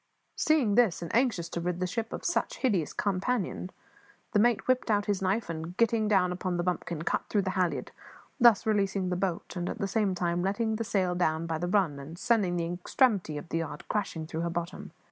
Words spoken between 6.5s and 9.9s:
the bumpkin, cut through the halliard, thus releasing the boat and, at the